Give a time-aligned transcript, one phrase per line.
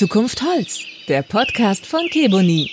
[0.00, 0.78] Zukunft Holz,
[1.08, 2.70] der Podcast von Keboni.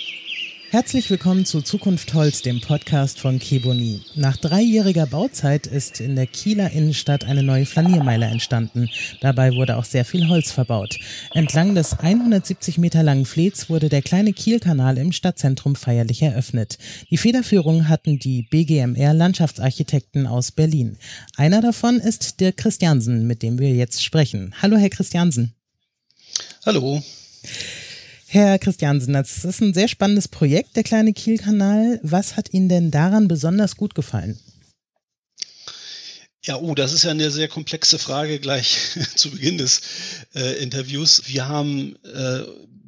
[0.70, 4.00] Herzlich willkommen zu Zukunft Holz, dem Podcast von Keboni.
[4.14, 8.88] Nach dreijähriger Bauzeit ist in der Kieler Innenstadt eine neue Flaniermeile entstanden.
[9.20, 10.98] Dabei wurde auch sehr viel Holz verbaut.
[11.34, 16.78] Entlang des 170 Meter langen Flets wurde der kleine Kielkanal im Stadtzentrum feierlich eröffnet.
[17.10, 20.96] Die Federführung hatten die BGMR Landschaftsarchitekten aus Berlin.
[21.36, 24.54] Einer davon ist Dirk Christiansen, mit dem wir jetzt sprechen.
[24.62, 25.52] Hallo, Herr Christiansen.
[26.64, 27.02] Hallo.
[28.26, 31.98] Herr Christiansen, das ist ein sehr spannendes Projekt, der kleine Kielkanal.
[32.02, 34.38] Was hat Ihnen denn daran besonders gut gefallen?
[36.42, 38.76] Ja, oh, das ist ja eine sehr komplexe Frage gleich
[39.14, 39.80] zu Beginn des
[40.34, 41.22] äh, Interviews.
[41.26, 42.42] Wir haben äh,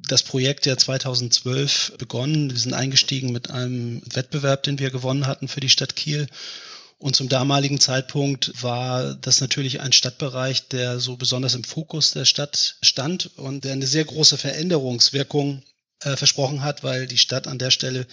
[0.09, 2.51] das Projekt ja 2012 begonnen.
[2.51, 6.27] Wir sind eingestiegen mit einem Wettbewerb, den wir gewonnen hatten für die Stadt Kiel
[7.01, 12.27] und zum damaligen Zeitpunkt war das natürlich ein Stadtbereich, der so besonders im Fokus der
[12.27, 15.63] Stadt stand und der eine sehr große Veränderungswirkung
[16.03, 18.07] äh, versprochen hat, weil die Stadt an der Stelle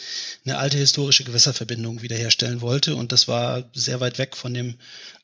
[0.46, 2.96] eine alte historische Gewässerverbindung wiederherstellen wollte.
[2.96, 4.76] Und das war sehr weit weg von dem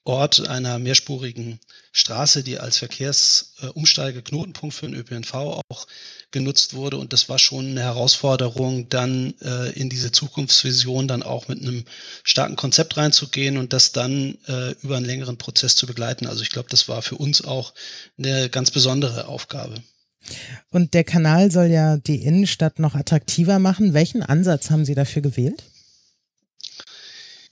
[0.05, 1.59] Ort einer mehrspurigen
[1.93, 5.87] Straße, die als Verkehrsumsteigeknotenpunkt für den ÖPNV auch
[6.31, 6.97] genutzt wurde.
[6.97, 11.85] Und das war schon eine Herausforderung, dann äh, in diese Zukunftsvision dann auch mit einem
[12.23, 16.27] starken Konzept reinzugehen und das dann äh, über einen längeren Prozess zu begleiten.
[16.27, 17.73] Also ich glaube, das war für uns auch
[18.17, 19.75] eine ganz besondere Aufgabe.
[20.71, 23.93] Und der Kanal soll ja die Innenstadt noch attraktiver machen.
[23.93, 25.63] Welchen Ansatz haben Sie dafür gewählt?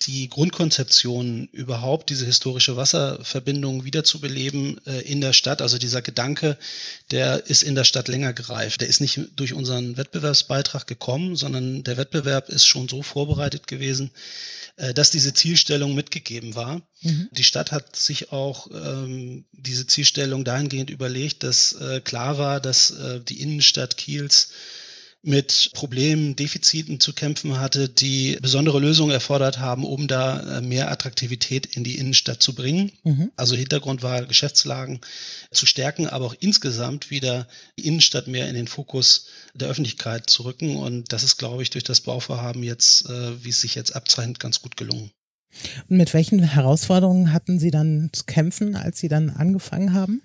[0.08, 5.61] die Grundkonzeption überhaupt, diese historische Wasserverbindung wiederzubeleben äh, in der Stadt.
[5.61, 6.58] Also dieser Gedanke,
[7.11, 8.81] der ist in der Stadt länger gereift.
[8.81, 14.11] Der ist nicht durch unseren Wettbewerbsbeitrag gekommen, sondern der Wettbewerb ist schon so vorbereitet gewesen,
[14.94, 16.81] dass diese Zielstellung mitgegeben war.
[17.02, 17.30] Mhm.
[17.31, 22.92] Die Stadt hat sich auch ähm, diese Zielstellung dahingehend überlegt, dass äh, klar war, dass
[22.92, 24.49] äh, die Innenstadt Kiels
[25.23, 30.92] mit Problemen, Defiziten zu kämpfen hatte, die besondere Lösungen erfordert haben, um da äh, mehr
[30.92, 32.92] Attraktivität in die Innenstadt zu bringen.
[33.04, 33.32] Mhm.
[33.36, 34.99] Also Hintergrund war, Geschäftslagen
[35.52, 40.43] zu stärken, aber auch insgesamt wieder die Innenstadt mehr in den Fokus der Öffentlichkeit zu
[40.43, 40.77] rücken.
[40.77, 44.39] Und das ist, glaube ich, durch das Bauvorhaben jetzt, äh, wie es sich jetzt abzeichnet,
[44.39, 45.11] ganz gut gelungen.
[45.89, 50.23] Und mit welchen Herausforderungen hatten Sie dann zu kämpfen, als Sie dann angefangen haben?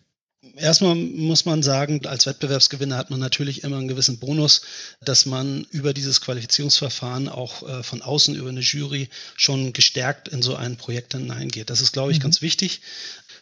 [0.57, 4.63] Erstmal muss man sagen, als Wettbewerbsgewinner hat man natürlich immer einen gewissen Bonus,
[5.03, 10.43] dass man über dieses Qualifizierungsverfahren auch äh, von außen über eine Jury schon gestärkt in
[10.43, 11.69] so ein Projekt hineingeht.
[11.69, 12.23] Das ist, glaube ich, mhm.
[12.23, 12.81] ganz wichtig.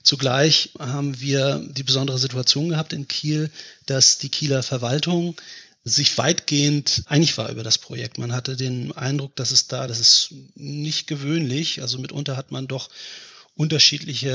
[0.02, 3.50] Zugleich haben wir die besondere Situation gehabt in Kiel,
[3.86, 5.36] dass die Kieler Verwaltung
[5.84, 8.18] sich weitgehend einig war über das Projekt.
[8.18, 11.80] Man hatte den Eindruck, dass es da, das ist nicht gewöhnlich.
[11.82, 12.88] Also mitunter hat man doch
[13.54, 14.34] unterschiedliche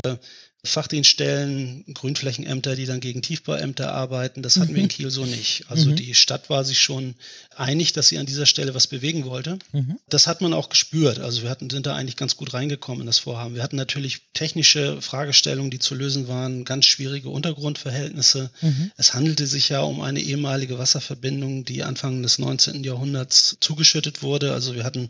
[0.62, 4.42] Fachdienststellen, Grünflächenämter, die dann gegen Tiefbauämter arbeiten.
[4.42, 4.76] Das hatten mhm.
[4.76, 4.90] wir in mhm.
[4.90, 5.64] Kiel so nicht.
[5.68, 5.96] Also mhm.
[5.96, 7.14] die Stadt war sich schon
[7.56, 9.58] einig, dass sie an dieser Stelle was bewegen wollte.
[9.72, 9.98] Mhm.
[10.10, 11.18] Das hat man auch gespürt.
[11.18, 13.54] Also wir hatten, sind da eigentlich ganz gut reingekommen in das Vorhaben.
[13.54, 18.50] Wir hatten natürlich technische Fragestellungen, die zu lösen waren, ganz schwierige Untergrundverhältnisse.
[18.60, 18.90] Mhm.
[18.98, 22.84] Es handelte sich ja um eine ehemalige Wasserverbindung, die Anfang des 19.
[22.84, 24.52] Jahrhunderts zugeschüttet wurde.
[24.52, 25.08] Also wir hatten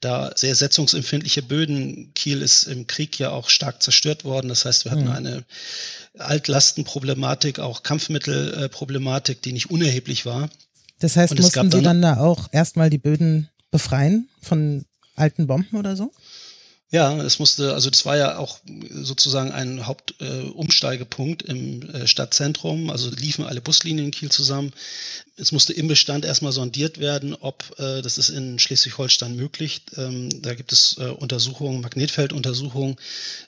[0.00, 2.10] da sehr setzungsempfindliche Böden.
[2.14, 4.48] Kiel ist im Krieg ja auch stark zerstört worden.
[4.48, 5.28] Das heißt, wir hatten mhm.
[5.28, 5.44] eine
[6.18, 10.50] Altlastenproblematik, auch Kampfmittelproblematik, die nicht unerheblich war.
[10.98, 14.84] Das heißt, mussten Sie dann da auch erstmal die Böden befreien von
[15.14, 16.12] alten Bomben oder so?
[16.90, 18.60] Ja, es musste, also das war ja auch
[18.90, 22.88] sozusagen ein Hauptumsteigepunkt äh, im äh, Stadtzentrum.
[22.88, 24.72] Also liefen alle Buslinien in Kiel zusammen.
[25.36, 29.82] Es musste im Bestand erstmal sondiert werden, ob äh, das ist in Schleswig-Holstein möglich.
[29.98, 32.96] Ähm, da gibt es äh, Untersuchungen, Magnetfelduntersuchungen,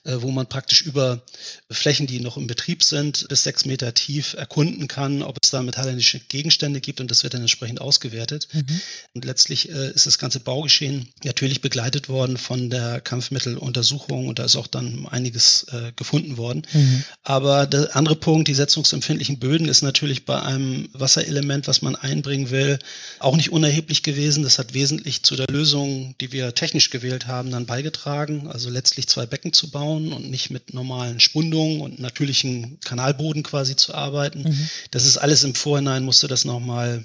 [0.04, 1.22] äh, wo man praktisch über
[1.70, 5.62] Flächen, die noch im Betrieb sind, bis sechs Meter tief erkunden kann, ob es da
[5.62, 8.48] metallische Gegenstände gibt und das wird dann entsprechend ausgewertet.
[8.52, 8.80] Mhm.
[9.14, 14.44] Und letztlich äh, ist das ganze Baugeschehen natürlich begleitet worden von der Kampfmitteluntersuchung und da
[14.44, 16.62] ist auch dann einiges äh, gefunden worden.
[16.72, 17.04] Mhm.
[17.22, 22.50] Aber der andere Punkt, die setzungsempfindlichen Böden, ist natürlich bei einem Wasserelement, was man einbringen
[22.50, 22.78] will,
[23.20, 24.42] auch nicht unerheblich gewesen.
[24.42, 28.48] Das hat wesentlich zu der Lösung, die wir technisch gewählt haben, dann beigetragen.
[28.48, 33.76] Also letztlich zwei Becken zu bauen und nicht mit normalen Spundungen und natürlichen Kanalboden quasi
[33.76, 34.42] zu arbeiten.
[34.42, 34.68] Mhm.
[34.90, 37.04] Das ist alles im Vorhinein, musste das nochmal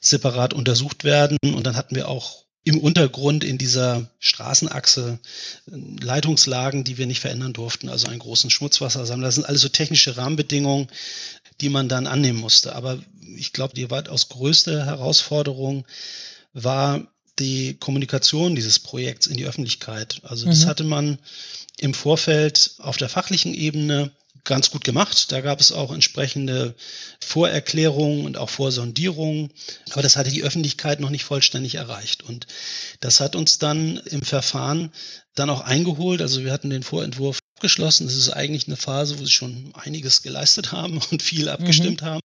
[0.00, 1.38] separat untersucht werden.
[1.42, 5.20] Und dann hatten wir auch im Untergrund in dieser Straßenachse
[5.66, 9.28] Leitungslagen, die wir nicht verändern durften, also einen großen Schmutzwassersammler.
[9.28, 10.88] Das sind alles so technische Rahmenbedingungen,
[11.60, 12.74] die man dann annehmen musste.
[12.74, 12.98] Aber
[13.36, 15.86] ich glaube, die weitaus größte Herausforderung
[16.54, 17.06] war
[17.38, 20.20] die Kommunikation dieses Projekts in die Öffentlichkeit.
[20.24, 20.66] Also das mhm.
[20.66, 21.18] hatte man
[21.78, 24.10] im Vorfeld auf der fachlichen Ebene
[24.46, 25.30] ganz gut gemacht.
[25.32, 26.74] Da gab es auch entsprechende
[27.20, 29.52] Vorerklärungen und auch Vorsondierungen.
[29.90, 32.22] Aber das hatte die Öffentlichkeit noch nicht vollständig erreicht.
[32.22, 32.46] Und
[33.00, 34.90] das hat uns dann im Verfahren
[35.34, 36.22] dann auch eingeholt.
[36.22, 38.06] Also wir hatten den Vorentwurf abgeschlossen.
[38.06, 42.06] Das ist eigentlich eine Phase, wo sie schon einiges geleistet haben und viel abgestimmt mhm.
[42.06, 42.20] haben.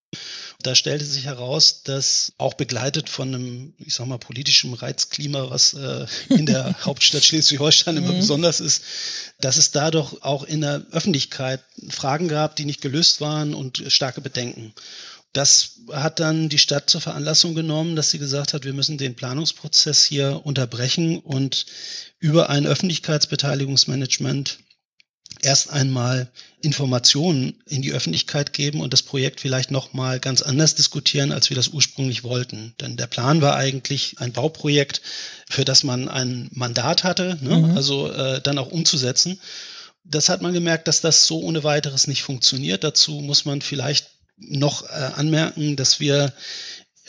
[0.62, 5.74] Da stellte sich heraus, dass auch begleitet von einem, ich sag mal, politischen Reizklima, was
[5.74, 8.18] äh, in der Hauptstadt Schleswig-Holstein immer mhm.
[8.18, 8.84] besonders ist,
[9.40, 13.82] dass es da doch auch in der Öffentlichkeit Fragen gab, die nicht gelöst waren und
[13.88, 14.74] starke Bedenken.
[15.32, 19.16] Das hat dann die Stadt zur Veranlassung genommen, dass sie gesagt hat, wir müssen den
[19.16, 21.64] Planungsprozess hier unterbrechen und
[22.18, 24.58] über ein Öffentlichkeitsbeteiligungsmanagement
[25.42, 26.30] erst einmal
[26.60, 31.56] Informationen in die Öffentlichkeit geben und das Projekt vielleicht nochmal ganz anders diskutieren, als wir
[31.56, 32.74] das ursprünglich wollten.
[32.80, 35.02] Denn der Plan war eigentlich ein Bauprojekt,
[35.50, 37.58] für das man ein Mandat hatte, ne?
[37.58, 37.76] mhm.
[37.76, 39.40] also äh, dann auch umzusetzen.
[40.04, 42.84] Das hat man gemerkt, dass das so ohne weiteres nicht funktioniert.
[42.84, 44.06] Dazu muss man vielleicht
[44.38, 46.32] noch äh, anmerken, dass wir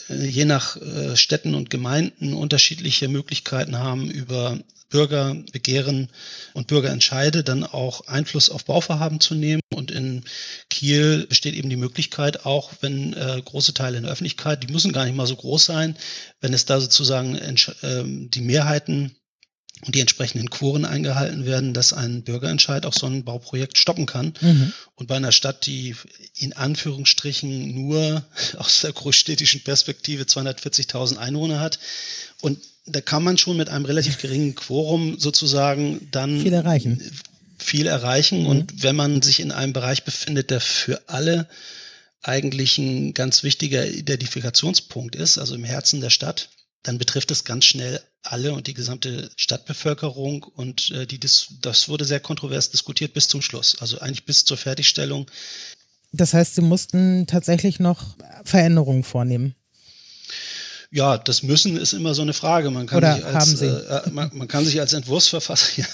[0.08, 4.58] je nach äh, Städten und Gemeinden unterschiedliche Möglichkeiten haben, über
[4.90, 6.08] Bürgerbegehren
[6.52, 9.60] und Bürgerentscheide dann auch Einfluss auf Bauvorhaben zu nehmen.
[9.74, 10.24] Und in
[10.70, 14.92] Kiel besteht eben die Möglichkeit, auch wenn äh, große Teile in der Öffentlichkeit, die müssen
[14.92, 15.96] gar nicht mal so groß sein,
[16.40, 19.16] wenn es da sozusagen äh, die Mehrheiten
[19.84, 24.34] und die entsprechenden Quoren eingehalten werden, dass ein Bürgerentscheid auch so ein Bauprojekt stoppen kann.
[24.40, 24.72] Mhm.
[24.94, 25.94] Und bei einer Stadt, die
[26.36, 28.24] in Anführungsstrichen nur
[28.56, 31.78] aus der großstädtischen Perspektive 240.000 Einwohner hat
[32.40, 37.00] und da kann man schon mit einem relativ geringen Quorum sozusagen dann viel erreichen.
[37.58, 38.40] Viel erreichen.
[38.40, 38.46] Mhm.
[38.46, 41.48] Und wenn man sich in einem Bereich befindet, der für alle
[42.22, 46.48] eigentlich ein ganz wichtiger Identifikationspunkt ist, also im Herzen der Stadt,
[46.84, 50.44] dann betrifft es ganz schnell alle und die gesamte Stadtbevölkerung.
[50.44, 54.44] Und äh, die, das, das wurde sehr kontrovers diskutiert bis zum Schluss, also eigentlich bis
[54.44, 55.28] zur Fertigstellung.
[56.12, 59.56] Das heißt, Sie mussten tatsächlich noch Veränderungen vornehmen.
[60.90, 62.70] Ja, das Müssen ist immer so eine Frage.
[62.70, 63.60] Man kann, Oder sich als?
[63.62, 65.86] Äh, äh man, man, kann sich als Entwurfsverfasser, ja,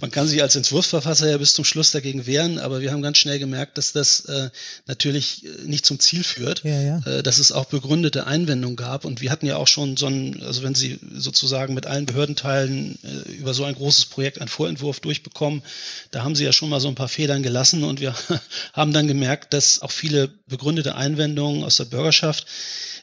[0.00, 3.18] man kann sich als Entwurfsverfasser ja bis zum Schluss dagegen wehren, aber wir haben ganz
[3.18, 4.50] schnell gemerkt, dass das äh,
[4.86, 6.98] natürlich äh, nicht zum Ziel führt, ja, ja.
[7.06, 9.04] Äh, dass es auch begründete Einwendungen gab.
[9.04, 12.98] Und wir hatten ja auch schon so ein, also wenn Sie sozusagen mit allen Behördenteilen
[13.02, 15.62] äh, über so ein großes Projekt einen Vorentwurf durchbekommen,
[16.10, 18.14] da haben Sie ja schon mal so ein paar Federn gelassen und wir
[18.72, 22.46] haben dann gemerkt, dass auch viele begründete Einwendungen aus der Bürgerschaft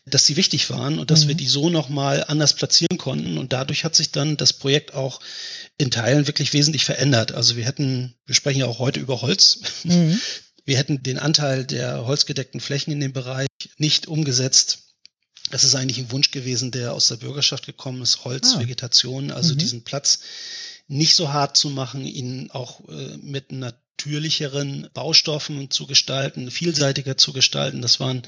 [0.05, 1.29] dass sie wichtig waren und dass mhm.
[1.29, 3.37] wir die so nochmal anders platzieren konnten.
[3.37, 5.19] Und dadurch hat sich dann das Projekt auch
[5.77, 7.31] in Teilen wirklich wesentlich verändert.
[7.31, 9.59] Also wir hätten, wir sprechen ja auch heute über Holz.
[9.83, 10.19] Mhm.
[10.67, 13.45] Wir hätten den Anteil der holzgedeckten Flächen in dem Bereich
[13.77, 14.79] nicht umgesetzt.
[15.51, 18.25] Das ist eigentlich ein Wunsch gewesen, der aus der Bürgerschaft gekommen ist.
[18.25, 18.61] Holz, ah.
[18.61, 19.59] Vegetation, also mhm.
[19.59, 20.21] diesen Platz
[20.87, 27.31] nicht so hart zu machen, ihn auch äh, mit natürlicheren Baustoffen zu gestalten, vielseitiger zu
[27.31, 27.83] gestalten.
[27.83, 28.23] Das waren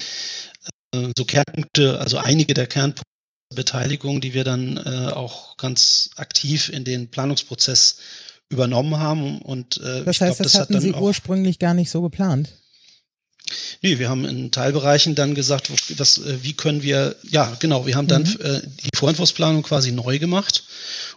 [0.93, 3.03] so Kernpunkte, also einige der Kernpunkte
[3.55, 7.99] Beteiligung, die wir dann äh, auch ganz aktiv in den Planungsprozess
[8.49, 9.41] übernommen haben.
[9.41, 12.49] Und äh, das heißt, glaub, das, das hatten Sie ursprünglich gar nicht so geplant.
[13.81, 17.95] Nee, wir haben in Teilbereichen dann gesagt, was, äh, wie können wir, ja, genau, wir
[17.95, 18.38] haben dann mhm.
[18.41, 20.63] äh, die Vorentwurfsplanung quasi neu gemacht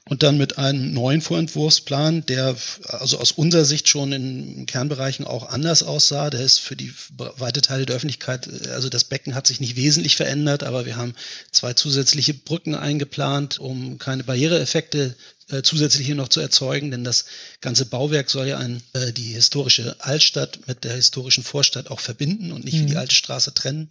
[0.08, 5.48] und dann mit einem neuen Vorentwurfsplan, der also aus unserer Sicht schon in Kernbereichen auch
[5.48, 6.30] anders aussah.
[6.30, 10.16] Der ist für die weite Teile der Öffentlichkeit, also das Becken hat sich nicht wesentlich
[10.16, 11.14] verändert, aber wir haben
[11.50, 15.16] zwei zusätzliche Brücken eingeplant, um keine Barriereeffekte
[15.50, 17.26] äh, zusätzliche noch zu erzeugen, denn das
[17.60, 22.52] ganze Bauwerk soll ja ein, äh, die historische Altstadt mit der historischen Vorstadt auch verbinden
[22.52, 22.80] und nicht mhm.
[22.82, 23.88] wie die alte Straße trennen.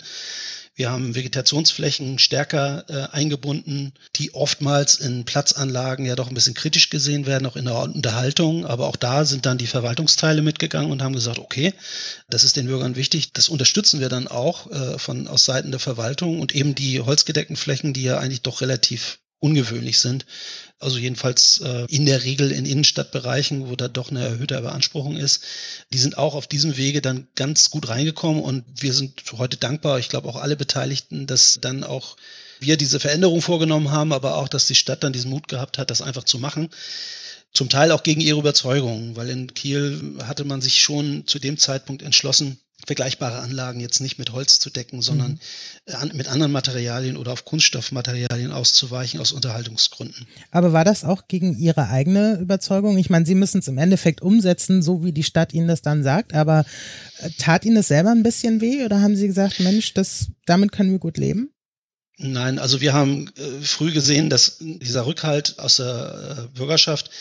[0.80, 6.90] Wir haben Vegetationsflächen stärker äh, eingebunden, die oftmals in Platzanlagen ja doch ein bisschen kritisch
[6.90, 8.66] gesehen werden, auch in der Unterhaltung.
[8.66, 11.74] Aber auch da sind dann die Verwaltungsteile mitgegangen und haben gesagt, okay,
[12.30, 13.34] das ist den Bürgern wichtig.
[13.34, 17.58] Das unterstützen wir dann auch äh, von aus Seiten der Verwaltung und eben die holzgedeckten
[17.58, 20.26] Flächen, die ja eigentlich doch relativ ungewöhnlich sind.
[20.80, 25.44] Also jedenfalls äh, in der Regel in Innenstadtbereichen, wo da doch eine erhöhte Beanspruchung ist.
[25.92, 30.00] Die sind auch auf diesem Wege dann ganz gut reingekommen und wir sind heute dankbar,
[30.00, 32.16] ich glaube auch alle Beteiligten, dass dann auch
[32.60, 35.90] wir diese Veränderung vorgenommen haben, aber auch, dass die Stadt dann diesen Mut gehabt hat,
[35.90, 36.70] das einfach zu machen.
[37.54, 41.58] Zum Teil auch gegen ihre Überzeugung, weil in Kiel hatte man sich schon zu dem
[41.58, 45.40] Zeitpunkt entschlossen, vergleichbare Anlagen jetzt nicht mit Holz zu decken, sondern
[45.88, 46.12] mhm.
[46.14, 50.28] mit anderen Materialien oder auf Kunststoffmaterialien auszuweichen aus Unterhaltungsgründen.
[50.52, 52.98] Aber war das auch gegen Ihre eigene Überzeugung?
[52.98, 56.04] Ich meine, Sie müssen es im Endeffekt umsetzen, so wie die Stadt Ihnen das dann
[56.04, 56.66] sagt, aber
[57.20, 60.72] äh, tat Ihnen das selber ein bisschen weh oder haben Sie gesagt, Mensch, das, damit
[60.72, 61.52] können wir gut leben?
[62.18, 67.12] Nein, also wir haben äh, früh gesehen, dass dieser Rückhalt aus der äh, Bürgerschaft,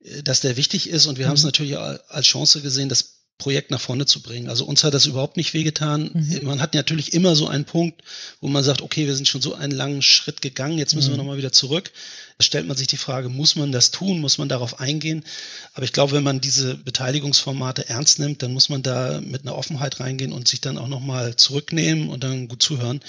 [0.00, 1.30] äh, dass der wichtig ist und wir mhm.
[1.30, 4.48] haben es natürlich als Chance gesehen, das Projekt nach vorne zu bringen.
[4.48, 6.10] Also uns hat das überhaupt nicht wehgetan.
[6.12, 6.40] Mhm.
[6.44, 8.00] Man hat natürlich immer so einen Punkt,
[8.40, 11.14] wo man sagt, okay, wir sind schon so einen langen Schritt gegangen, jetzt müssen mhm.
[11.14, 11.90] wir nochmal wieder zurück.
[12.38, 15.24] Da stellt man sich die Frage, muss man das tun, muss man darauf eingehen?
[15.72, 19.56] Aber ich glaube, wenn man diese Beteiligungsformate ernst nimmt, dann muss man da mit einer
[19.56, 23.00] Offenheit reingehen und sich dann auch nochmal zurücknehmen und dann gut zuhören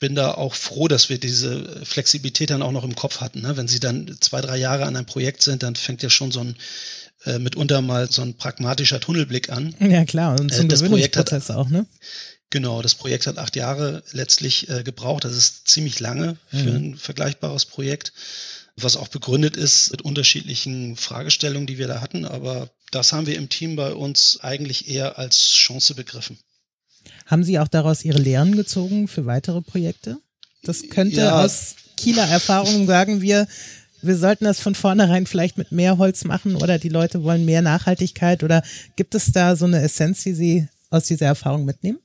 [0.00, 3.40] bin da auch froh, dass wir diese Flexibilität dann auch noch im Kopf hatten.
[3.40, 3.56] Ne?
[3.56, 6.40] Wenn Sie dann zwei, drei Jahre an einem Projekt sind, dann fängt ja schon so
[6.40, 6.56] ein
[7.24, 9.74] äh, mitunter mal so ein pragmatischer Tunnelblick an.
[9.80, 11.86] Ja klar, und zum äh, Gewöhnungsprozess auch, ne?
[12.50, 15.24] Genau, das Projekt hat acht Jahre letztlich äh, gebraucht.
[15.24, 16.76] Das ist ziemlich lange für mhm.
[16.76, 18.12] ein vergleichbares Projekt,
[18.76, 22.24] was auch begründet ist mit unterschiedlichen Fragestellungen, die wir da hatten.
[22.24, 26.38] Aber das haben wir im Team bei uns eigentlich eher als Chance begriffen.
[27.26, 30.18] Haben Sie auch daraus Ihre Lehren gezogen für weitere Projekte?
[30.62, 31.44] Das könnte ja.
[31.44, 33.46] aus Kieler Erfahrungen sagen wir,
[34.06, 37.62] wir sollten das von vornherein vielleicht mit mehr Holz machen oder die Leute wollen mehr
[37.62, 38.62] Nachhaltigkeit oder
[38.96, 41.98] gibt es da so eine Essenz, die Sie aus dieser Erfahrung mitnehmen?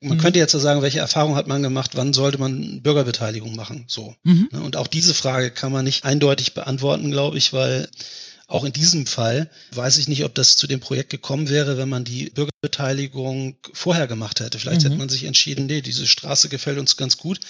[0.00, 0.20] Man mhm.
[0.20, 3.84] könnte jetzt so sagen, welche Erfahrung hat man gemacht, wann sollte man Bürgerbeteiligung machen?
[3.86, 4.14] So.
[4.22, 4.48] Mhm.
[4.52, 7.88] Ne, und auch diese Frage kann man nicht eindeutig beantworten, glaube ich, weil
[8.46, 11.88] auch in diesem Fall weiß ich nicht, ob das zu dem Projekt gekommen wäre, wenn
[11.88, 14.58] man die Bürgerbeteiligung vorher gemacht hätte.
[14.58, 14.86] Vielleicht mhm.
[14.86, 17.40] hätte man sich entschieden, nee, diese Straße gefällt uns ganz gut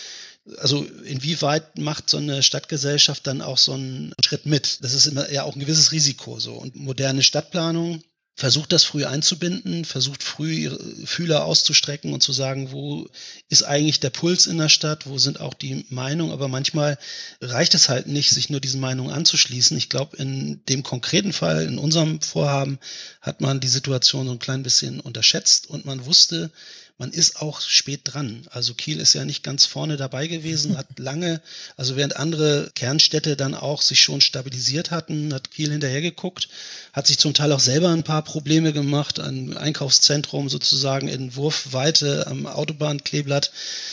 [0.56, 4.82] also inwieweit macht so eine Stadtgesellschaft dann auch so einen Schritt mit?
[4.82, 6.54] Das ist immer ja auch ein gewisses Risiko so.
[6.54, 8.02] Und moderne Stadtplanung
[8.40, 13.06] versucht das früh einzubinden, versucht früh ihre Fühler auszustrecken und zu sagen, wo
[13.50, 16.98] ist eigentlich der Puls in der Stadt, wo sind auch die Meinungen, aber manchmal
[17.42, 19.76] reicht es halt nicht, sich nur diesen Meinungen anzuschließen.
[19.76, 22.78] Ich glaube, in dem konkreten Fall, in unserem Vorhaben,
[23.20, 26.50] hat man die Situation so ein klein bisschen unterschätzt und man wusste,
[27.00, 28.46] man ist auch spät dran.
[28.50, 31.40] Also Kiel ist ja nicht ganz vorne dabei gewesen, hat lange,
[31.78, 36.50] also während andere Kernstädte dann auch sich schon stabilisiert hatten, hat Kiel hinterhergeguckt,
[36.92, 42.26] hat sich zum Teil auch selber ein paar Probleme gemacht, ein Einkaufszentrum sozusagen in Wurfweite
[42.26, 43.50] am Autobahnkleeblatt,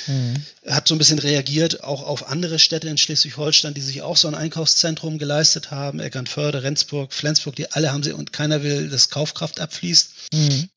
[0.08, 0.44] mhm.
[0.68, 4.28] hat so ein bisschen reagiert, auch auf andere Städte in Schleswig-Holstein, die sich auch so
[4.28, 9.10] ein Einkaufszentrum geleistet haben, Eckernförde, Rendsburg, Flensburg, die alle haben sie und keiner will, dass
[9.10, 10.10] Kaufkraft abfließt.
[10.34, 10.70] Mhm.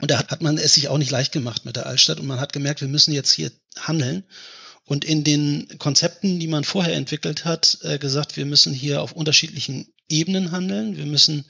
[0.00, 2.40] Und da hat man es sich auch nicht leicht gemacht mit der Altstadt und man
[2.40, 4.24] hat gemerkt, wir müssen jetzt hier handeln.
[4.86, 9.12] Und in den Konzepten, die man vorher entwickelt hat, äh, gesagt, wir müssen hier auf
[9.12, 10.98] unterschiedlichen Ebenen handeln.
[10.98, 11.46] Wir müssen,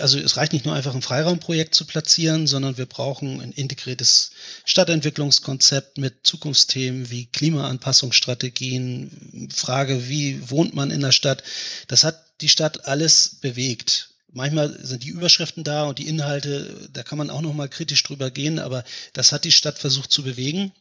[0.00, 4.32] also es reicht nicht nur einfach ein Freiraumprojekt zu platzieren, sondern wir brauchen ein integriertes
[4.64, 11.44] Stadtentwicklungskonzept mit Zukunftsthemen wie Klimaanpassungsstrategien, Frage, wie wohnt man in der Stadt.
[11.86, 17.02] Das hat die Stadt alles bewegt manchmal sind die Überschriften da und die Inhalte, da
[17.02, 20.22] kann man auch noch mal kritisch drüber gehen, aber das hat die Stadt versucht zu
[20.22, 20.72] bewegen.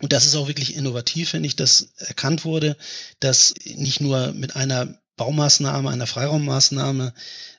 [0.00, 2.76] Und das ist auch wirklich innovativ, wenn ich das erkannt wurde,
[3.20, 7.14] dass nicht nur mit einer Baumaßnahme, einer Freiraummaßnahme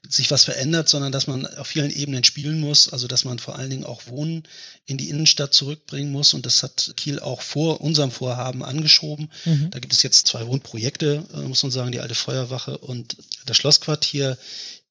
[0.10, 3.58] sich was verändert, sondern dass man auf vielen Ebenen spielen muss, also dass man vor
[3.58, 4.44] allen Dingen auch Wohnen
[4.86, 6.34] in die Innenstadt zurückbringen muss.
[6.34, 9.32] Und das hat Kiel auch vor unserem Vorhaben angeschoben.
[9.46, 9.70] Mhm.
[9.72, 13.16] Da gibt es jetzt zwei Wohnprojekte, äh, muss man sagen, die alte Feuerwache und
[13.46, 14.38] das Schlossquartier,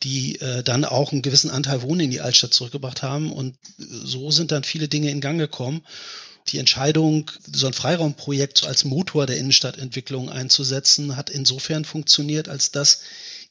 [0.04, 3.32] die äh, dann auch einen gewissen Anteil Wohnen in die Altstadt zurückgebracht haben.
[3.32, 5.82] Und so sind dann viele Dinge in Gang gekommen.
[6.48, 13.00] Die Entscheidung, so ein Freiraumprojekt als Motor der Innenstadtentwicklung einzusetzen, hat insofern funktioniert, als dass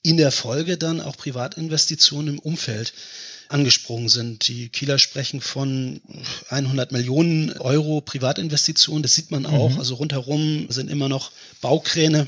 [0.04, 2.94] in der Folge dann auch Privatinvestitionen im Umfeld
[3.50, 4.48] angesprungen sind.
[4.48, 6.02] Die Kieler sprechen von
[6.50, 9.02] 100 Millionen Euro Privatinvestitionen.
[9.02, 9.72] Das sieht man auch.
[9.72, 9.80] Mhm.
[9.80, 11.32] Also rundherum sind immer noch
[11.62, 12.28] Baukräne.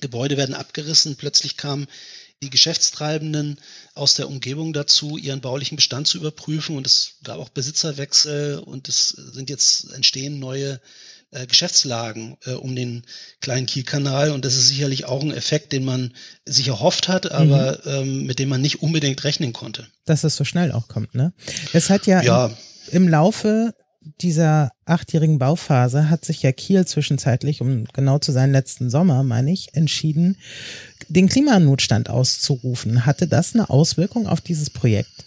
[0.00, 1.16] Gebäude werden abgerissen.
[1.16, 1.86] Plötzlich kam
[2.42, 3.58] die Geschäftstreibenden
[3.94, 6.76] aus der Umgebung dazu, ihren baulichen Bestand zu überprüfen.
[6.76, 10.80] Und es gab auch Besitzerwechsel und es sind jetzt entstehen neue
[11.30, 13.04] äh, Geschäftslagen äh, um den
[13.40, 14.30] kleinen Kielkanal.
[14.30, 16.14] Und das ist sicherlich auch ein Effekt, den man
[16.44, 17.90] sich erhofft hat, aber mhm.
[17.90, 19.86] ähm, mit dem man nicht unbedingt rechnen konnte.
[20.04, 21.32] Dass es so schnell auch kommt, ne?
[21.72, 22.46] Es hat ja, ja.
[22.90, 23.74] Im, im Laufe
[24.20, 29.52] dieser achtjährigen Bauphase hat sich ja Kiel zwischenzeitlich, um genau zu sein, letzten Sommer, meine
[29.52, 30.36] ich, entschieden,
[31.08, 33.06] den Klimanotstand auszurufen.
[33.06, 35.24] Hatte das eine Auswirkung auf dieses Projekt?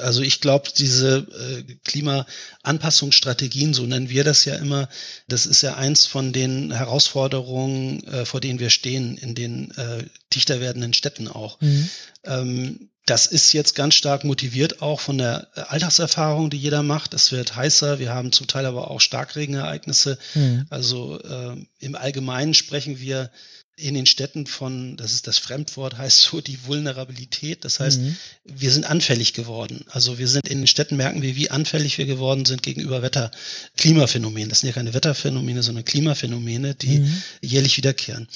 [0.00, 1.26] Also ich glaube, diese
[1.66, 4.88] äh, Klimaanpassungsstrategien, so nennen wir das ja immer,
[5.28, 10.04] das ist ja eins von den Herausforderungen, äh, vor denen wir stehen in den äh,
[10.34, 11.58] dichter werdenden Städten auch.
[11.60, 11.88] Mhm.
[12.24, 17.14] Ähm, das ist jetzt ganz stark motiviert auch von der Alltagserfahrung, die jeder macht.
[17.14, 20.18] Es wird heißer, wir haben zum Teil aber auch Starkregenereignisse.
[20.34, 20.66] Mhm.
[20.68, 23.30] Also äh, im Allgemeinen sprechen wir
[23.76, 27.64] in den Städten von, das ist das Fremdwort, heißt so die Vulnerabilität.
[27.64, 28.16] Das heißt, mhm.
[28.44, 29.84] wir sind anfällig geworden.
[29.88, 33.30] Also wir sind in den Städten, merken wir, wie anfällig wir geworden sind gegenüber Wetter,
[33.76, 34.48] Klimaphänomenen.
[34.48, 37.22] Das sind ja keine Wetterphänomene, sondern Klimaphänomene, die mhm.
[37.40, 38.28] jährlich wiederkehren.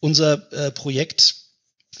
[0.00, 1.39] Unser äh, Projekt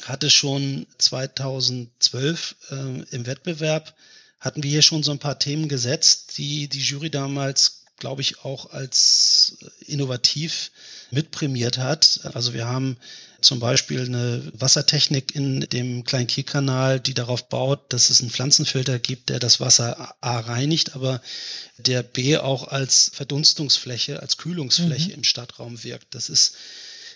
[0.04, 2.74] hatte schon 2012 äh,
[3.10, 3.94] im Wettbewerb,
[4.38, 8.44] hatten wir hier schon so ein paar Themen gesetzt, die die Jury damals, glaube ich,
[8.44, 10.70] auch als innovativ
[11.10, 12.20] mitprämiert hat.
[12.32, 12.96] Also wir haben
[13.42, 18.98] zum Beispiel eine Wassertechnik in dem kleinen Kielkanal, die darauf baut, dass es einen Pflanzenfilter
[18.98, 21.20] gibt, der das Wasser A reinigt, aber
[21.78, 25.14] der B auch als Verdunstungsfläche, als Kühlungsfläche mhm.
[25.14, 26.14] im Stadtraum wirkt.
[26.14, 26.54] Das ist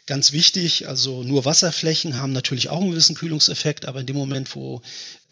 [0.07, 0.89] ganz wichtig.
[0.89, 4.83] Also nur Wasserflächen haben natürlich auch einen gewissen Kühlungseffekt, aber in dem Moment, wo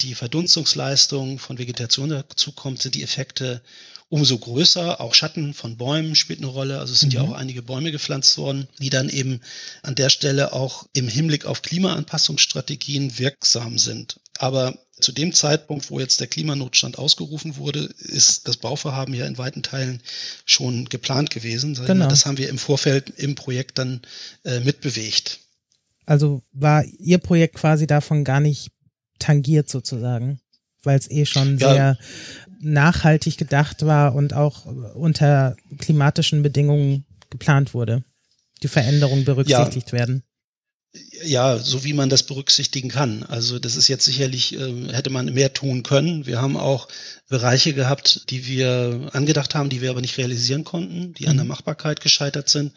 [0.00, 3.62] die Verdunstungsleistung von Vegetation dazukommt, sind die Effekte
[4.08, 5.00] umso größer.
[5.00, 6.78] Auch Schatten von Bäumen spielt eine Rolle.
[6.78, 7.18] Also es sind mhm.
[7.18, 9.40] ja auch einige Bäume gepflanzt worden, die dann eben
[9.82, 14.20] an der Stelle auch im Hinblick auf Klimaanpassungsstrategien wirksam sind.
[14.42, 19.38] Aber zu dem Zeitpunkt, wo jetzt der Klimanotstand ausgerufen wurde, ist das Bauvorhaben ja in
[19.38, 20.02] weiten Teilen
[20.44, 21.74] schon geplant gewesen.
[21.86, 22.08] Genau.
[22.08, 24.00] Das haben wir im Vorfeld im Projekt dann
[24.44, 25.38] äh, mitbewegt.
[26.06, 28.72] Also war Ihr Projekt quasi davon gar nicht
[29.20, 30.40] tangiert sozusagen,
[30.82, 31.72] weil es eh schon ja.
[31.72, 31.98] sehr
[32.58, 38.02] nachhaltig gedacht war und auch unter klimatischen Bedingungen geplant wurde.
[38.64, 39.98] Die Veränderungen berücksichtigt ja.
[39.98, 40.24] werden
[41.22, 43.22] ja, so wie man das berücksichtigen kann.
[43.22, 46.26] Also das ist jetzt sicherlich, äh, hätte man mehr tun können.
[46.26, 46.88] Wir haben auch
[47.28, 51.30] Bereiche gehabt, die wir angedacht haben, die wir aber nicht realisieren konnten, die mhm.
[51.30, 51.48] an der mhm.
[51.48, 52.72] Machbarkeit gescheitert sind.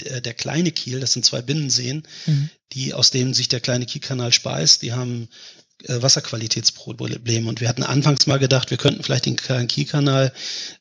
[0.00, 2.50] Der, der, kleine Kiel, das sind zwei Binnenseen, mhm.
[2.72, 5.28] die aus denen sich der kleine Kielkanal speist, die haben
[5.84, 7.48] äh, Wasserqualitätsprobleme.
[7.48, 10.32] Und wir hatten anfangs mal gedacht, wir könnten vielleicht den kleinen Kielkanal,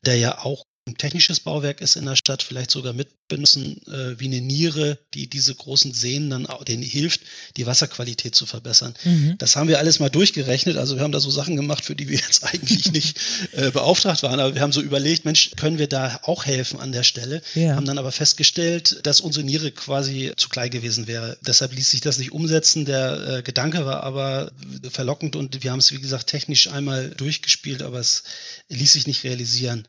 [0.04, 4.20] der ja auch ein technisches Bauwerk ist in der Stadt, vielleicht sogar mit benutzen äh,
[4.20, 7.22] wie eine Niere, die diese großen Seen dann auch, denen hilft,
[7.56, 8.94] die Wasserqualität zu verbessern.
[9.06, 9.36] Mhm.
[9.38, 10.76] Das haben wir alles mal durchgerechnet.
[10.76, 13.18] Also wir haben da so Sachen gemacht, für die wir jetzt eigentlich nicht
[13.54, 14.40] äh, beauftragt waren.
[14.40, 17.42] Aber wir haben so überlegt, Mensch, können wir da auch helfen an der Stelle?
[17.54, 17.76] Ja.
[17.76, 21.38] Haben dann aber festgestellt, dass unsere Niere quasi zu klein gewesen wäre.
[21.46, 22.86] Deshalb ließ sich das nicht umsetzen.
[22.86, 24.52] Der äh, Gedanke war aber
[24.90, 28.24] verlockend und wir haben es, wie gesagt, technisch einmal durchgespielt, aber es
[28.70, 29.86] ließ sich nicht realisieren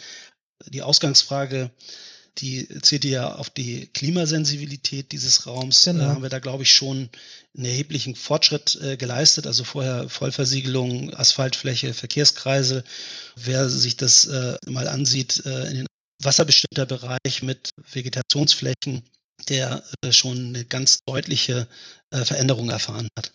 [0.68, 1.70] die Ausgangsfrage,
[2.38, 5.84] die zählt ja auf die Klimasensibilität dieses Raums.
[5.84, 6.00] Genau.
[6.00, 7.10] Da haben wir da, glaube ich, schon
[7.56, 9.46] einen erheblichen Fortschritt äh, geleistet.
[9.46, 12.84] Also vorher Vollversiegelung, Asphaltfläche, Verkehrskreise.
[13.36, 15.86] Wer sich das äh, mal ansieht, äh, in den
[16.22, 19.02] wasserbestimmter Bereich mit Vegetationsflächen,
[19.48, 21.66] der äh, schon eine ganz deutliche
[22.10, 23.32] äh, Veränderung erfahren hat.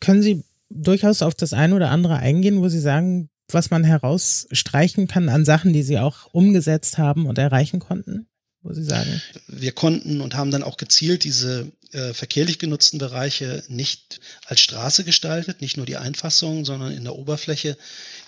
[0.00, 5.06] Können Sie durchaus auf das eine oder andere eingehen, wo Sie sagen, was man herausstreichen
[5.06, 8.26] kann an Sachen, die Sie auch umgesetzt haben und erreichen konnten?
[8.62, 9.22] Wo Sie sagen?
[9.46, 15.04] Wir konnten und haben dann auch gezielt diese äh, verkehrlich genutzten Bereiche nicht als Straße
[15.04, 17.76] gestaltet, nicht nur die Einfassung, sondern in der Oberfläche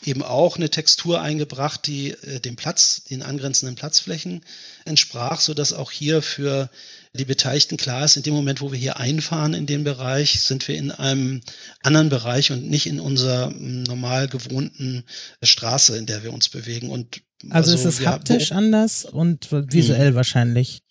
[0.05, 4.42] eben auch eine Textur eingebracht, die äh, dem Platz, den angrenzenden Platzflächen
[4.85, 6.70] entsprach, so dass auch hier für
[7.12, 10.66] die Beteiligten klar ist, in dem Moment, wo wir hier einfahren in den Bereich, sind
[10.68, 11.40] wir in einem
[11.83, 15.05] anderen Bereich und nicht in unserer mm, normal gewohnten
[15.42, 16.88] Straße, in der wir uns bewegen.
[16.88, 20.14] Und also, also ist es haptisch anders und visuell hm.
[20.14, 20.83] wahrscheinlich.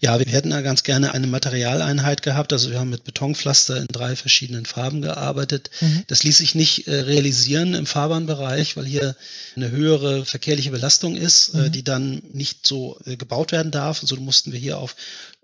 [0.00, 2.52] Ja, wir hätten da ganz gerne eine Materialeinheit gehabt.
[2.52, 5.70] Also wir haben mit Betonpflaster in drei verschiedenen Farben gearbeitet.
[5.80, 6.02] Mhm.
[6.08, 9.16] Das ließ sich nicht äh, realisieren im Fahrbahnbereich, weil hier
[9.54, 11.64] eine höhere verkehrliche Belastung ist, äh, mhm.
[11.64, 14.02] äh, die dann nicht so äh, gebaut werden darf.
[14.02, 14.96] Und so mussten wir hier auf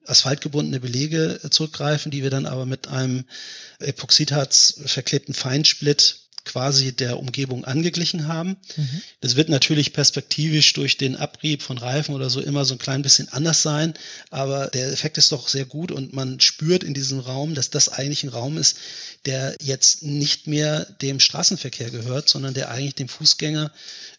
[0.06, 3.24] asphaltgebundene Belege äh, zurückgreifen, die wir dann aber mit einem
[3.78, 8.56] Epoxidharz verklebten Feinsplit quasi der Umgebung angeglichen haben.
[8.76, 9.02] Mhm.
[9.20, 13.02] Das wird natürlich perspektivisch durch den Abrieb von Reifen oder so immer so ein klein
[13.02, 13.94] bisschen anders sein,
[14.30, 17.88] aber der Effekt ist doch sehr gut und man spürt in diesem Raum, dass das
[17.90, 18.78] eigentlich ein Raum ist,
[19.26, 23.70] der jetzt nicht mehr dem Straßenverkehr gehört, sondern der eigentlich dem Fußgänger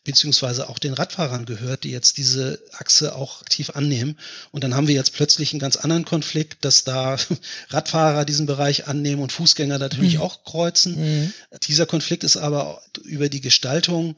[0.04, 4.18] beziehungsweise auch den Radfahrern gehört, die jetzt diese Achse auch aktiv annehmen.
[4.52, 7.18] Und dann haben wir jetzt plötzlich einen ganz anderen Konflikt, dass da
[7.70, 10.22] Radfahrer diesen Bereich annehmen und Fußgänger natürlich mhm.
[10.22, 10.96] auch kreuzen.
[11.00, 11.34] Mhm.
[11.68, 14.16] Dieser Konflikt ist aber über die Gestaltung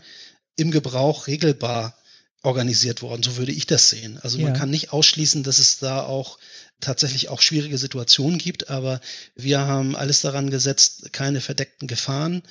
[0.56, 1.96] im Gebrauch regelbar
[2.44, 3.24] organisiert worden.
[3.24, 4.20] So würde ich das sehen.
[4.22, 4.46] Also ja.
[4.46, 6.40] man kann nicht ausschließen, dass es da auch
[6.80, 9.00] tatsächlich auch schwierige Situationen gibt, aber
[9.36, 12.42] wir haben alles daran gesetzt, keine verdeckten Gefahren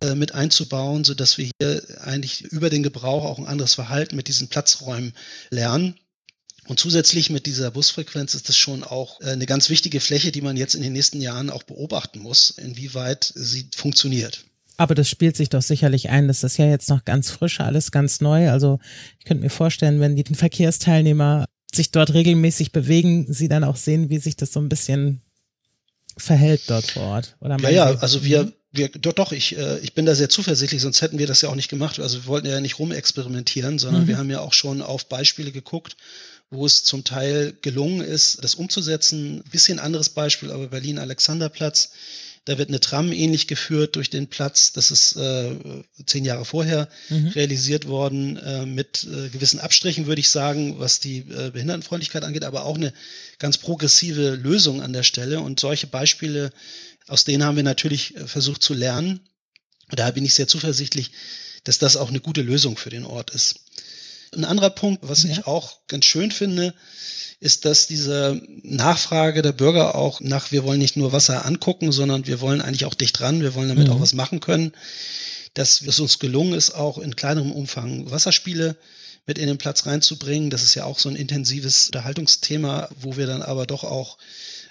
[0.00, 4.14] äh, mit einzubauen, so dass wir hier eigentlich über den Gebrauch auch ein anderes Verhalten
[4.14, 5.12] mit diesen Platzräumen
[5.50, 5.98] lernen.
[6.66, 10.42] Und zusätzlich mit dieser Busfrequenz ist das schon auch äh, eine ganz wichtige Fläche, die
[10.42, 14.44] man jetzt in den nächsten Jahren auch beobachten muss, inwieweit sie funktioniert.
[14.80, 16.26] Aber das spielt sich doch sicherlich ein.
[16.26, 18.50] Das ist ja jetzt noch ganz frisch, alles ganz neu.
[18.50, 18.78] Also
[19.18, 24.08] ich könnte mir vorstellen, wenn die Verkehrsteilnehmer sich dort regelmäßig bewegen, sie dann auch sehen,
[24.08, 25.20] wie sich das so ein bisschen
[26.16, 27.36] verhält dort vor Ort.
[27.42, 30.80] Oder ja, ja, also wir, wir, doch, doch, ich, äh, ich bin da sehr zuversichtlich,
[30.80, 32.00] sonst hätten wir das ja auch nicht gemacht.
[32.00, 34.08] Also wir wollten ja nicht rumexperimentieren, sondern mhm.
[34.08, 35.98] wir haben ja auch schon auf Beispiele geguckt,
[36.48, 39.44] wo es zum Teil gelungen ist, das umzusetzen.
[39.52, 41.90] bisschen anderes Beispiel, aber Berlin-Alexanderplatz.
[42.46, 44.72] Da wird eine Tram ähnlich geführt durch den Platz.
[44.72, 45.56] Das ist äh,
[46.06, 47.28] zehn Jahre vorher mhm.
[47.28, 52.44] realisiert worden, äh, mit äh, gewissen Abstrichen, würde ich sagen, was die äh, Behindertenfreundlichkeit angeht,
[52.44, 52.94] aber auch eine
[53.38, 55.40] ganz progressive Lösung an der Stelle.
[55.40, 56.50] Und solche Beispiele,
[57.06, 59.20] aus denen haben wir natürlich äh, versucht zu lernen.
[59.90, 61.10] Da bin ich sehr zuversichtlich,
[61.64, 63.60] dass das auch eine gute Lösung für den Ort ist.
[64.34, 65.30] Ein anderer Punkt, was ja.
[65.30, 66.74] ich auch ganz schön finde,
[67.40, 72.26] ist, dass diese Nachfrage der Bürger auch nach, wir wollen nicht nur Wasser angucken, sondern
[72.26, 73.94] wir wollen eigentlich auch dicht dran, wir wollen damit mhm.
[73.94, 74.72] auch was machen können,
[75.54, 78.76] dass es uns gelungen ist, auch in kleinerem Umfang Wasserspiele
[79.26, 80.50] mit in den Platz reinzubringen.
[80.50, 84.18] Das ist ja auch so ein intensives Unterhaltungsthema, wo wir dann aber doch auch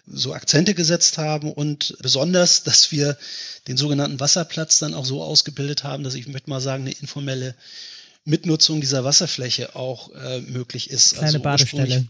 [0.06, 3.18] so Akzente gesetzt haben und besonders, dass wir
[3.68, 7.56] den sogenannten Wasserplatz dann auch so ausgebildet haben, dass ich möchte mal sagen, eine informelle
[8.26, 11.14] Mitnutzung dieser Wasserfläche auch äh, möglich ist.
[11.14, 12.08] Kleine also Badestelle.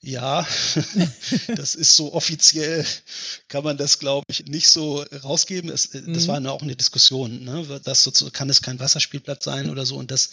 [0.00, 0.46] Ja,
[1.56, 2.86] das ist so offiziell,
[3.48, 5.70] kann man das, glaube ich, nicht so rausgeben.
[5.70, 6.28] Es, äh, das mhm.
[6.28, 7.42] war auch eine Diskussion.
[7.42, 7.80] Ne?
[7.82, 9.96] Das so, kann es kein Wasserspielplatz sein oder so.
[9.96, 10.30] Und das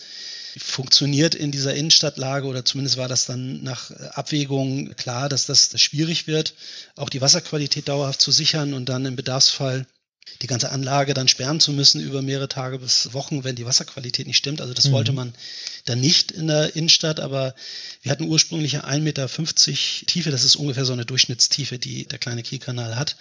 [0.57, 6.27] funktioniert in dieser Innenstadtlage oder zumindest war das dann nach Abwägung klar, dass das schwierig
[6.27, 6.53] wird,
[6.95, 9.87] auch die Wasserqualität dauerhaft zu sichern und dann im Bedarfsfall
[10.41, 14.27] die ganze Anlage dann sperren zu müssen über mehrere Tage bis Wochen, wenn die Wasserqualität
[14.27, 14.59] nicht stimmt.
[14.59, 14.91] Also das mhm.
[14.91, 15.33] wollte man
[15.85, 17.55] dann nicht in der Innenstadt, aber
[18.01, 19.27] wir hatten ursprünglich 1,50 Meter
[20.07, 23.15] Tiefe, das ist ungefähr so eine Durchschnittstiefe, die der kleine Kielkanal hat.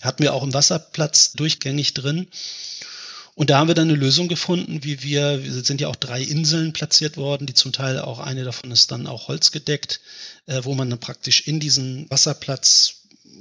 [0.00, 2.26] Hatten wir auch im Wasserplatz durchgängig drin.
[3.34, 6.22] Und da haben wir dann eine Lösung gefunden, wie wir, wir sind ja auch drei
[6.22, 10.00] Inseln platziert worden, die zum Teil auch eine davon ist dann auch holzgedeckt,
[10.46, 12.94] äh, wo man dann praktisch in diesen Wasserplatz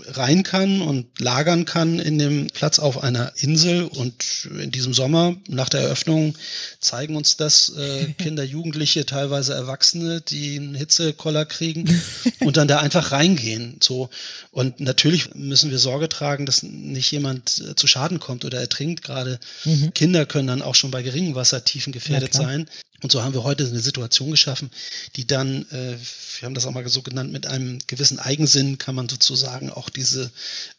[0.08, 3.84] rein kann und lagern kann in dem Platz auf einer Insel.
[3.84, 6.36] Und in diesem Sommer, nach der Eröffnung,
[6.80, 12.02] zeigen uns das äh, Kinder, Jugendliche, teilweise Erwachsene, die einen Hitzekoller kriegen
[12.42, 13.78] und dann da einfach reingehen.
[13.82, 14.10] So.
[14.52, 19.04] Und natürlich müssen wir Sorge tragen, dass nicht jemand äh, zu Schaden kommt oder ertrinkt.
[19.04, 19.94] Gerade mhm.
[19.94, 22.68] Kinder können dann auch schon bei geringen Wassertiefen gefährdet sein.
[23.02, 24.72] Und so haben wir heute eine Situation geschaffen,
[25.18, 25.98] die dann, äh,
[26.40, 29.90] wir haben das auch mal so genannt, mit einem gewissen Eigensinn kann man sozusagen auch
[29.90, 30.32] diese,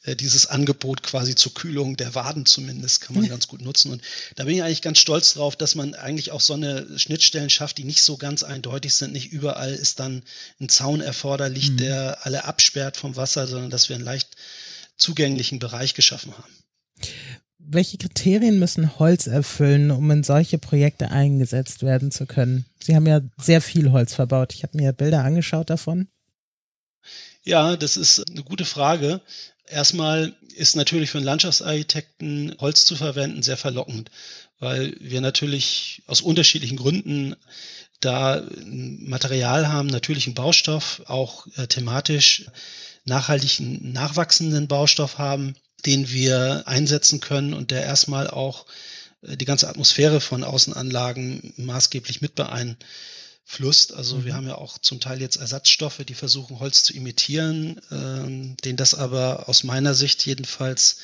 [0.05, 3.93] äh, dieses Angebot quasi zur Kühlung der Waden zumindest kann man ganz gut nutzen.
[3.93, 4.03] Und
[4.35, 7.77] da bin ich eigentlich ganz stolz drauf, dass man eigentlich auch so eine Schnittstellen schafft,
[7.77, 9.13] die nicht so ganz eindeutig sind.
[9.13, 10.23] Nicht überall ist dann
[10.59, 11.77] ein Zaun erforderlich, mhm.
[11.77, 14.37] der alle absperrt vom Wasser, sondern dass wir einen leicht
[14.97, 16.66] zugänglichen Bereich geschaffen haben
[17.69, 22.65] welche Kriterien müssen Holz erfüllen, um in solche Projekte eingesetzt werden zu können?
[22.79, 24.55] Sie haben ja sehr viel Holz verbaut.
[24.55, 26.09] Ich habe mir Bilder angeschaut davon.
[27.43, 29.21] Ja, das ist eine gute Frage.
[29.69, 34.11] Erstmal ist natürlich für einen Landschaftsarchitekten Holz zu verwenden sehr verlockend,
[34.59, 37.35] weil wir natürlich aus unterschiedlichen Gründen
[38.01, 42.47] da Material haben, natürlichen Baustoff, auch äh, thematisch
[43.05, 48.67] nachhaltigen, nachwachsenden Baustoff haben den wir einsetzen können und der erstmal auch
[49.23, 53.95] äh, die ganze Atmosphäre von Außenanlagen maßgeblich mit beeinflusst.
[53.95, 54.25] Also mhm.
[54.25, 58.77] wir haben ja auch zum Teil jetzt Ersatzstoffe, die versuchen Holz zu imitieren, äh, denen
[58.77, 60.99] das aber aus meiner Sicht jedenfalls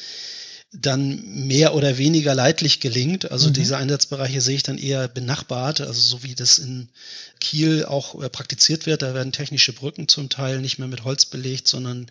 [0.72, 3.30] dann mehr oder weniger leidlich gelingt.
[3.30, 3.54] Also mhm.
[3.54, 6.88] diese Einsatzbereiche sehe ich dann eher benachbart, also so wie das in
[7.40, 9.02] Kiel auch äh, praktiziert wird.
[9.02, 12.10] Da werden technische Brücken zum Teil nicht mehr mit Holz belegt, sondern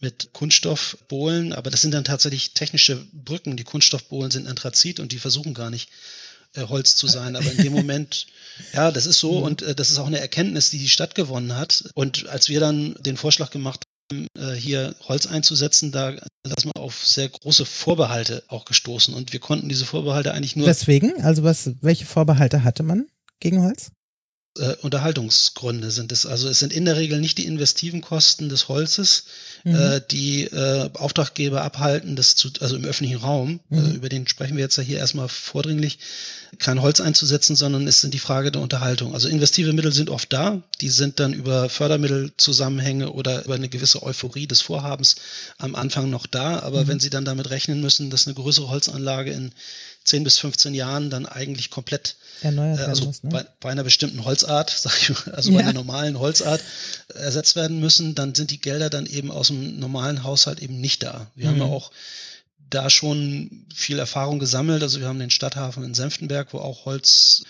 [0.00, 1.52] mit Kunststoffbohlen.
[1.52, 3.58] Aber das sind dann tatsächlich technische Brücken.
[3.58, 5.90] Die Kunststoffbohlen sind Anthrazit und die versuchen gar nicht
[6.54, 7.36] äh, Holz zu sein.
[7.36, 8.26] Aber in dem Moment,
[8.72, 9.42] ja, das ist so mhm.
[9.42, 11.84] und äh, das ist auch eine Erkenntnis, die die Stadt gewonnen hat.
[11.92, 16.16] Und als wir dann den Vorschlag gemacht äh, hier Holz einzusetzen, da
[16.56, 20.66] ist man auf sehr große Vorbehalte auch gestoßen und wir konnten diese Vorbehalte eigentlich nur.
[20.66, 21.22] Deswegen?
[21.22, 23.06] Also was, welche Vorbehalte hatte man
[23.40, 23.92] gegen Holz?
[24.58, 26.26] Äh, Unterhaltungsgründe sind es.
[26.26, 29.24] Also es sind in der Regel nicht die investiven Kosten des Holzes,
[29.64, 29.74] mhm.
[29.74, 33.86] äh, die äh, Auftraggeber abhalten, das zu, also im öffentlichen Raum, äh, mhm.
[33.86, 35.98] äh, über den sprechen wir jetzt ja hier erstmal vordringlich,
[36.58, 39.12] kein Holz einzusetzen, sondern es sind die Frage der Unterhaltung.
[39.12, 44.02] Also investive Mittel sind oft da, die sind dann über Fördermittelzusammenhänge oder über eine gewisse
[44.02, 45.16] Euphorie des Vorhabens
[45.58, 46.88] am Anfang noch da, aber mhm.
[46.88, 49.52] wenn sie dann damit rechnen müssen, dass eine größere Holzanlage in
[50.08, 53.30] 10 bis 15 Jahren dann eigentlich komplett erneuert äh, also muss, ne?
[53.30, 55.58] bei, bei, einer bestimmten Holzart, sag ich mal, also ja.
[55.58, 56.60] bei einer normalen Holzart
[57.14, 61.02] ersetzt werden müssen, dann sind die Gelder dann eben aus dem normalen Haushalt eben nicht
[61.02, 61.26] da.
[61.34, 61.50] Wir mhm.
[61.50, 61.72] haben ja mhm.
[61.72, 61.90] auch
[62.70, 64.82] da schon viel Erfahrung gesammelt.
[64.82, 67.44] Also wir haben den Stadthafen in Senftenberg, wo auch Holz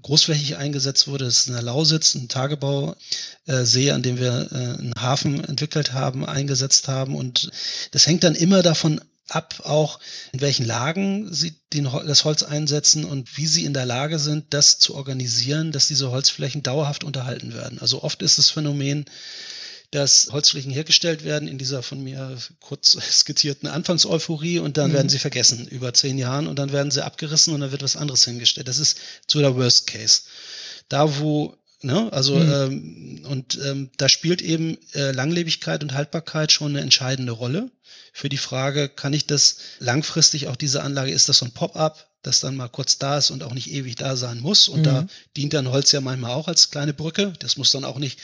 [0.00, 1.24] großflächig eingesetzt wurde.
[1.24, 6.26] Das ist in der Lausitz, ein Tagebausee, an dem wir äh, einen Hafen entwickelt haben,
[6.26, 7.16] eingesetzt haben.
[7.16, 7.50] Und
[7.92, 10.00] das hängt dann immer davon ab, auch
[10.32, 14.46] in welchen Lagen sie den, das Holz einsetzen und wie sie in der Lage sind,
[14.50, 17.78] das zu organisieren, dass diese Holzflächen dauerhaft unterhalten werden.
[17.78, 19.04] Also oft ist das Phänomen,
[19.90, 24.94] dass Holzflächen hergestellt werden in dieser von mir kurz skizzierten Anfangseuphorie und dann mhm.
[24.94, 27.96] werden sie vergessen über zehn Jahren und dann werden sie abgerissen und dann wird was
[27.96, 28.68] anderes hingestellt.
[28.68, 30.22] Das ist zu der Worst Case.
[30.88, 32.12] Da, wo Ne?
[32.12, 32.52] Also mhm.
[32.52, 37.70] ähm, und ähm, da spielt eben äh, Langlebigkeit und Haltbarkeit schon eine entscheidende Rolle
[38.12, 42.08] für die Frage, kann ich das langfristig auch diese Anlage, ist das so ein Pop-up,
[42.22, 44.68] das dann mal kurz da ist und auch nicht ewig da sein muss.
[44.68, 44.84] Und mhm.
[44.84, 47.32] da dient dann Holz ja manchmal auch als kleine Brücke.
[47.38, 48.18] Das muss dann auch nicht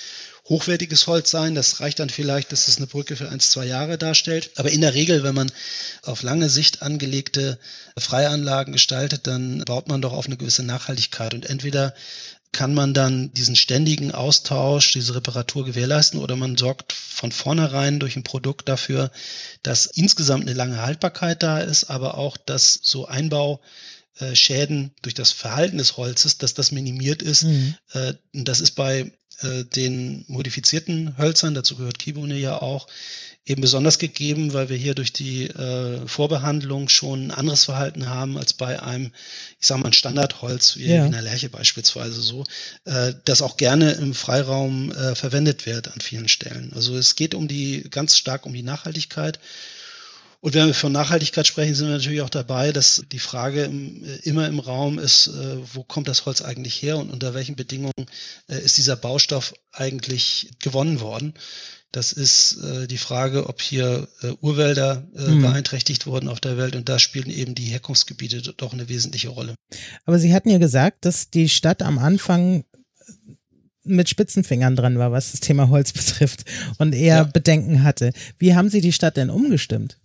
[0.49, 1.55] hochwertiges Holz sein.
[1.55, 4.51] Das reicht dann vielleicht, dass es eine Brücke für eins, zwei Jahre darstellt.
[4.57, 5.51] Aber in der Regel, wenn man
[6.03, 7.59] auf lange Sicht angelegte
[7.97, 11.33] Freianlagen gestaltet, dann baut man doch auf eine gewisse Nachhaltigkeit.
[11.33, 11.95] Und entweder
[12.55, 18.17] kann man dann diesen ständigen Austausch, diese Reparatur gewährleisten oder man sorgt von vornherein durch
[18.17, 19.11] ein Produkt dafür,
[19.63, 25.77] dass insgesamt eine lange Haltbarkeit da ist, aber auch, dass so Einbauschäden durch das Verhalten
[25.77, 27.43] des Holzes, dass das minimiert ist.
[27.43, 27.75] Mhm.
[27.93, 32.87] Äh, das ist bei äh, den modifizierten Hölzern, dazu gehört Kibune ja auch,
[33.47, 38.39] eben besonders gegeben, weil wir hier durch die äh, Vorbehandlung schon ein anderes Verhalten haben
[38.39, 39.13] als bei einem,
[39.61, 41.05] ich sage mal, ein Standardholz, wie ja.
[41.05, 42.45] in der Lerche beispielsweise so,
[42.87, 46.73] äh, das auch gerne im Freiraum äh, verwendet wird an vielen Stellen.
[46.75, 49.39] Also es geht um die, ganz stark um die Nachhaltigkeit.
[50.45, 54.05] Und wenn wir von Nachhaltigkeit sprechen, sind wir natürlich auch dabei, dass die Frage im,
[54.05, 57.57] äh, immer im Raum ist, äh, wo kommt das Holz eigentlich her und unter welchen
[57.57, 58.11] Bedingungen
[58.51, 61.33] äh, ist dieser Baustoff eigentlich gewonnen worden.
[61.93, 65.41] Das ist äh, die Frage, ob hier äh, Urwälder äh, mhm.
[65.41, 69.55] beeinträchtigt wurden auf der Welt und da spielen eben die Herkunftsgebiete doch eine wesentliche Rolle.
[70.05, 72.65] Aber Sie hatten ja gesagt, dass die Stadt am Anfang
[73.83, 76.45] mit Spitzenfingern dran war, was das Thema Holz betrifft
[76.77, 77.25] und eher ja.
[77.25, 78.13] Bedenken hatte.
[78.39, 79.97] Wie haben Sie die Stadt denn umgestimmt?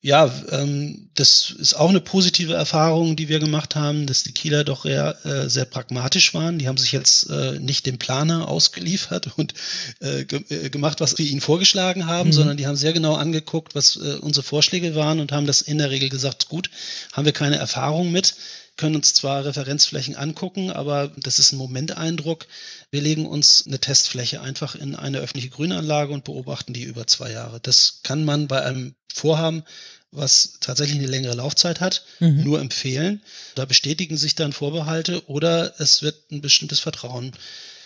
[0.00, 4.62] Ja, ähm, das ist auch eine positive Erfahrung, die wir gemacht haben, dass die Kieler
[4.62, 6.58] doch eher, äh, sehr pragmatisch waren.
[6.58, 9.54] Die haben sich jetzt äh, nicht dem Planer ausgeliefert und
[9.98, 12.32] äh, ge äh, gemacht, was wir ihnen vorgeschlagen haben, mhm.
[12.32, 15.78] sondern die haben sehr genau angeguckt, was äh, unsere Vorschläge waren und haben das in
[15.78, 16.70] der Regel gesagt, gut,
[17.12, 18.36] haben wir keine Erfahrung mit,
[18.78, 22.46] können uns zwar Referenzflächen angucken, aber das ist ein Momenteindruck.
[22.90, 27.30] Wir legen uns eine Testfläche einfach in eine öffentliche Grünanlage und beobachten die über zwei
[27.32, 27.60] Jahre.
[27.60, 29.64] Das kann man bei einem Vorhaben
[30.10, 32.42] was tatsächlich eine längere Laufzeit hat, mhm.
[32.42, 33.20] nur empfehlen.
[33.54, 37.32] Da bestätigen sich dann Vorbehalte oder es wird ein bestimmtes Vertrauen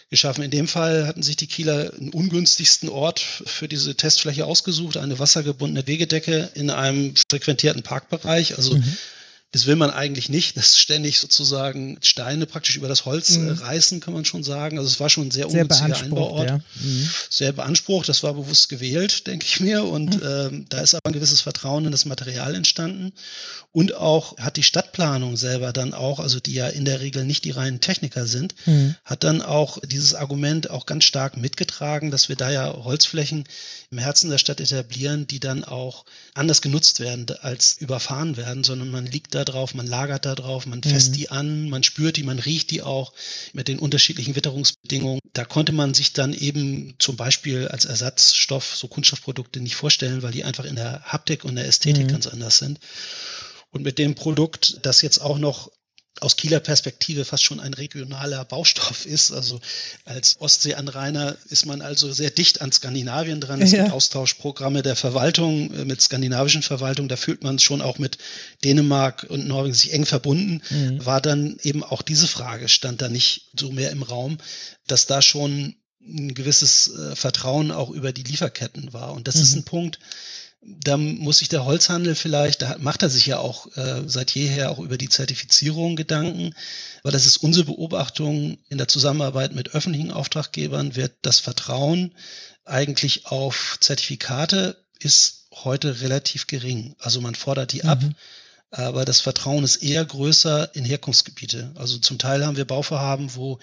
[0.08, 0.44] geschaffen.
[0.44, 5.18] In dem Fall hatten sich die Kieler einen ungünstigsten Ort für diese Testfläche ausgesucht, eine
[5.18, 8.56] wassergebundene Wegedecke in einem frequentierten Parkbereich.
[8.56, 8.96] Also mhm.
[9.52, 13.50] Das will man eigentlich nicht, dass ständig sozusagen Steine praktisch über das Holz äh, mhm.
[13.50, 14.78] reißen, kann man schon sagen.
[14.78, 16.48] Also es war schon ein sehr ungünstiger Einbauort.
[16.48, 16.56] Ja.
[16.56, 17.10] Mhm.
[17.28, 19.84] Sehr beansprucht, das war bewusst gewählt, denke ich mir.
[19.84, 20.26] Und mhm.
[20.26, 23.12] ähm, da ist aber ein gewisses Vertrauen in das Material entstanden.
[23.72, 27.44] Und auch hat die Stadtplanung selber dann auch, also die ja in der Regel nicht
[27.44, 28.94] die reinen Techniker sind, mhm.
[29.04, 33.44] hat dann auch dieses Argument auch ganz stark mitgetragen, dass wir da ja Holzflächen
[33.90, 38.90] im Herzen der Stadt etablieren, die dann auch anders genutzt werden als überfahren werden, sondern
[38.90, 41.14] man liegt da drauf, man lagert da drauf, man fässt mhm.
[41.14, 43.12] die an, man spürt die, man riecht die auch
[43.52, 45.20] mit den unterschiedlichen Witterungsbedingungen.
[45.32, 50.32] Da konnte man sich dann eben zum Beispiel als Ersatzstoff so Kunststoffprodukte nicht vorstellen, weil
[50.32, 52.12] die einfach in der Haptik und der Ästhetik mhm.
[52.12, 52.80] ganz anders sind.
[53.70, 55.70] Und mit dem Produkt, das jetzt auch noch
[56.20, 59.32] aus Kieler Perspektive fast schon ein regionaler Baustoff ist.
[59.32, 59.60] Also
[60.04, 63.60] als Ostseeanrainer ist man also sehr dicht an Skandinavien dran.
[63.60, 63.82] Es ja.
[63.82, 67.08] gibt Austauschprogramme der Verwaltung äh, mit skandinavischen Verwaltungen.
[67.08, 68.18] Da fühlt man es schon auch mit
[68.64, 70.62] Dänemark und Norwegen sich eng verbunden.
[70.70, 71.04] Mhm.
[71.04, 74.38] War dann eben auch diese Frage, stand da nicht so mehr im Raum,
[74.86, 79.12] dass da schon ein gewisses äh, Vertrauen auch über die Lieferketten war.
[79.12, 79.42] Und das mhm.
[79.42, 79.98] ist ein Punkt,
[80.64, 84.70] da muss sich der Holzhandel vielleicht, da macht er sich ja auch äh, seit jeher
[84.70, 86.54] auch über die Zertifizierung Gedanken,
[87.02, 92.14] weil das ist unsere Beobachtung in der Zusammenarbeit mit öffentlichen Auftraggebern, wird das Vertrauen
[92.64, 96.94] eigentlich auf Zertifikate ist heute relativ gering.
[96.98, 97.88] Also man fordert die mhm.
[97.88, 98.00] ab,
[98.72, 101.72] aber das Vertrauen ist eher größer in Herkunftsgebiete.
[101.74, 103.58] Also zum Teil haben wir Bauvorhaben, wo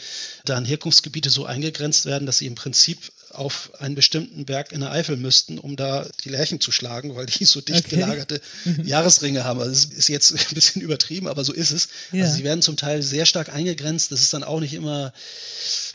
[0.45, 4.91] dann Herkunftsgebiete so eingegrenzt werden, dass sie im Prinzip auf einen bestimmten Berg in der
[4.91, 7.95] Eifel müssten, um da die Lärchen zu schlagen, weil die so dicht okay.
[7.95, 8.85] gelagerte mhm.
[8.85, 9.59] Jahresringe haben.
[9.59, 11.89] Also das ist jetzt ein bisschen übertrieben, aber so ist es.
[12.11, 12.25] Ja.
[12.25, 14.11] Also sie werden zum Teil sehr stark eingegrenzt.
[14.11, 15.11] Das ist dann auch nicht immer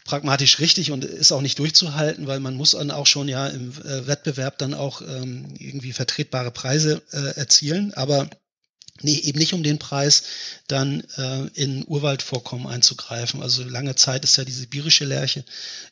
[0.04, 3.70] pragmatisch richtig und ist auch nicht durchzuhalten, weil man muss dann auch schon ja im
[3.84, 7.94] äh, Wettbewerb dann auch ähm, irgendwie vertretbare Preise äh, erzielen.
[7.94, 8.28] Aber
[9.02, 10.22] Nee, eben nicht um den Preis,
[10.68, 13.42] dann äh, in Urwaldvorkommen einzugreifen.
[13.42, 15.44] Also lange Zeit ist ja die sibirische Lerche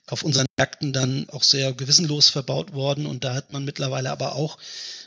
[0.06, 4.36] auf unseren Märkten dann auch sehr gewissenlos verbaut worden und da hat man mittlerweile aber
[4.36, 4.56] auch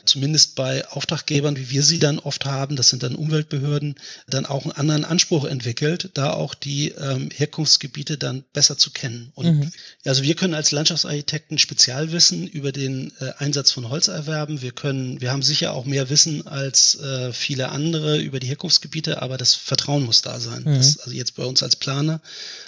[0.04, 3.96] zumindest bei Auftraggebern, wie wir sie dann oft haben, das sind dann Umweltbehörden,
[4.28, 9.32] dann auch einen anderen Anspruch entwickelt, da auch die ähm, Herkunftsgebiete dann besser zu kennen.
[9.34, 9.72] Und mhm.
[10.04, 14.62] also wir können als Landschaftsarchitekten Spezialwissen über den äh, Einsatz von Holz erwerben.
[14.62, 19.22] Wir können, wir haben sicher auch mehr Wissen als äh, viele andere über die Herkunftsgebiete,
[19.22, 20.62] aber das Vertrauen muss da sein.
[20.64, 20.74] Mhm.
[20.74, 22.20] Das, also jetzt bei uns als Planer,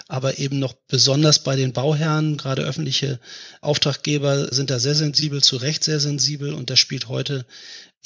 [0.07, 3.19] aber eben noch besonders bei den Bauherren, gerade öffentliche
[3.61, 7.47] Auftraggeber sind da sehr sensibel, zu Recht sehr sensibel und das spielt heute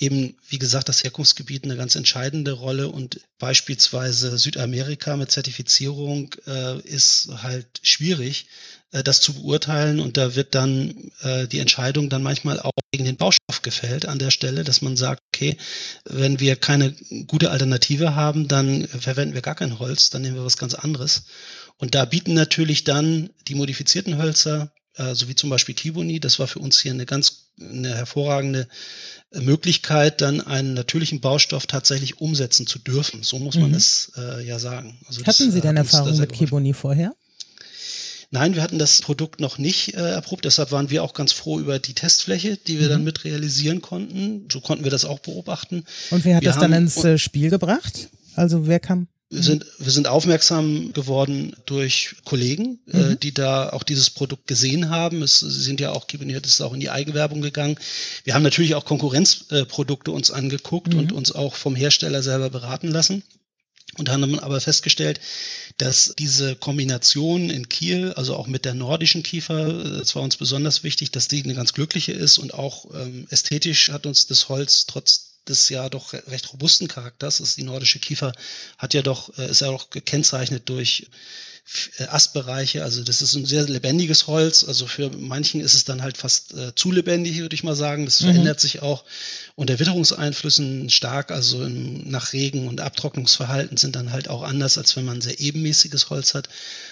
[0.02, 6.80] eben, wie gesagt, das Herkunftsgebiet eine ganz entscheidende Rolle und beispielsweise Südamerika mit Zertifizierung äh,
[6.80, 8.46] ist halt schwierig,
[8.90, 13.04] äh, das zu beurteilen und da wird dann äh, die Entscheidung dann manchmal auch gegen
[13.04, 15.56] den Baustoff gefällt an der Stelle, dass man sagt, okay,
[16.04, 16.92] wenn wir keine
[17.28, 21.26] gute Alternative haben, dann verwenden wir gar kein Holz, dann nehmen wir was ganz anderes.
[21.76, 26.20] Und da bieten natürlich dann die modifizierten Hölzer äh, so wie zum Beispiel Kibuni.
[26.20, 28.68] Das war für uns hier eine ganz eine hervorragende
[29.34, 33.22] Möglichkeit, dann einen natürlichen Baustoff tatsächlich umsetzen zu dürfen.
[33.22, 33.76] So muss man mhm.
[33.76, 34.98] es äh, ja sagen.
[35.06, 37.14] Also Hatten das, Sie denn Erfahrung mit Kibuni vorher?
[38.30, 41.60] Nein, wir hatten das Produkt noch nicht äh, erprobt, deshalb waren wir auch ganz froh
[41.60, 42.90] über die Testfläche, die wir mhm.
[42.90, 44.48] dann mit realisieren konnten.
[44.50, 45.84] So konnten wir das auch beobachten.
[46.10, 48.08] Und wer hat wir das dann ins äh, Spiel gebracht?
[48.34, 49.08] Also wer kam?
[49.32, 53.12] Wir sind, wir sind aufmerksam geworden durch Kollegen, äh, mhm.
[53.12, 55.22] äh, die da auch dieses Produkt gesehen haben.
[55.22, 57.78] Es sind ja auch, Kibernetics ist auch in die Eigenwerbung gegangen.
[58.24, 60.98] Wir haben natürlich auch Konkurrenzprodukte uns angeguckt mhm.
[60.98, 63.22] und uns auch vom Hersteller selber beraten lassen.
[63.98, 65.18] Und haben dann aber festgestellt,
[65.78, 70.82] dass diese Kombination in Kiel, also auch mit der nordischen Kiefer, das war uns besonders
[70.82, 74.86] wichtig, dass die eine ganz glückliche ist und auch ähm, ästhetisch hat uns das Holz
[74.86, 77.56] trotz des ja doch recht robusten Charakters ist.
[77.56, 78.32] Die nordische Kiefer
[78.78, 81.08] hat ja doch, äh, ist ja auch gekennzeichnet durch
[82.08, 82.82] Astbereiche.
[82.82, 84.64] Also das ist ein sehr lebendiges Holz.
[84.64, 88.04] Also für manchen ist es dann halt fast äh, zu lebendig, würde ich mal sagen.
[88.04, 88.26] Das mhm.
[88.26, 89.04] verändert sich auch
[89.54, 91.30] unter Witterungseinflüssen stark.
[91.30, 95.40] Also im, nach Regen und Abtrocknungsverhalten sind dann halt auch anders, als wenn man sehr
[95.40, 96.48] ebenmäßiges Holz hat.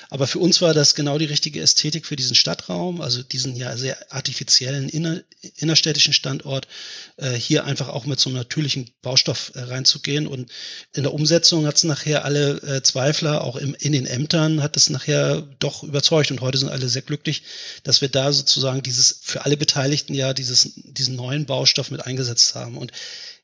[0.09, 3.77] Aber für uns war das genau die richtige Ästhetik für diesen Stadtraum, also diesen ja
[3.77, 5.21] sehr artifiziellen inner,
[5.57, 6.67] innerstädtischen Standort,
[7.17, 10.27] äh, hier einfach auch mit so einem natürlichen Baustoff äh, reinzugehen.
[10.27, 10.51] Und
[10.95, 14.77] in der Umsetzung hat es nachher alle äh, Zweifler, auch im, in den Ämtern, hat
[14.77, 16.31] es nachher doch überzeugt.
[16.31, 17.43] Und heute sind alle sehr glücklich,
[17.83, 22.55] dass wir da sozusagen dieses für alle Beteiligten ja dieses, diesen neuen Baustoff mit eingesetzt
[22.55, 22.77] haben.
[22.77, 22.93] Und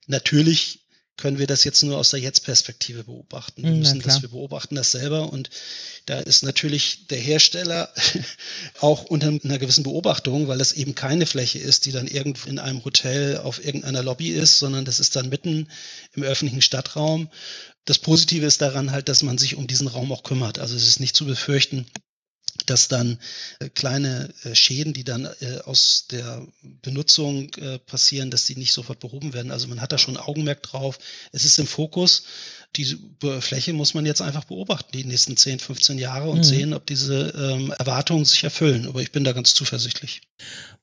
[0.07, 0.86] natürlich
[1.17, 3.63] können wir das jetzt nur aus der Jetzt-Perspektive beobachten.
[3.63, 5.51] Wir müssen das, wir beobachten das selber und
[6.05, 7.93] da ist natürlich der Hersteller
[8.81, 12.59] auch unter einer gewissen Beobachtung, weil das eben keine Fläche ist, die dann irgendwo in
[12.59, 15.69] einem Hotel auf irgendeiner Lobby ist, sondern das ist dann mitten
[16.15, 17.29] im öffentlichen Stadtraum.
[17.87, 20.59] Das Positive ist daran halt, dass man sich um diesen Raum auch kümmert.
[20.59, 21.87] Also es ist nicht zu befürchten,
[22.67, 23.19] dass dann
[23.61, 26.47] äh, kleine äh, Schäden, die dann äh, aus der
[26.83, 27.51] Benutzung
[27.87, 29.51] passieren, dass die nicht sofort behoben werden.
[29.51, 30.99] Also man hat da schon Augenmerk drauf.
[31.33, 32.25] Es ist im Fokus.
[32.75, 32.99] Diese
[33.41, 36.45] Fläche muss man jetzt einfach beobachten, die nächsten 10, 15 Jahre und mhm.
[36.45, 38.87] sehen, ob diese ähm, Erwartungen sich erfüllen.
[38.87, 40.23] Aber ich bin da ganz zuversichtlich.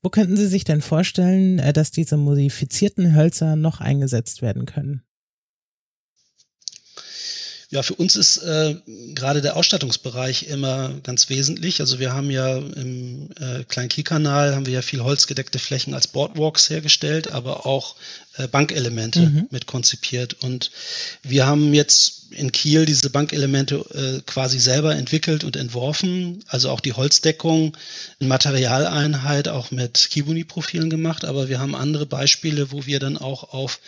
[0.01, 5.03] Wo könnten Sie sich denn vorstellen, dass diese modifizierten Hölzer noch eingesetzt werden können?
[7.73, 8.75] Ja, für uns ist äh,
[9.15, 11.79] gerade der Ausstattungsbereich immer ganz wesentlich.
[11.79, 16.69] Also wir haben ja im äh, Klein-Kiel-Kanal haben wir ja viel holzgedeckte Flächen als Boardwalks
[16.69, 17.95] hergestellt, aber auch
[18.37, 19.47] äh, Bankelemente mhm.
[19.49, 20.35] mit konzipiert.
[20.43, 20.69] Und
[21.23, 26.43] wir haben jetzt in Kiel diese Bankelemente äh, quasi selber entwickelt und entworfen.
[26.47, 27.75] Also auch die Holzdeckung
[28.19, 31.25] in Materialeinheit auch mit Kibuni-Profilen gemacht.
[31.25, 33.79] Aber wir haben andere Beispiele, wo wir dann auch auf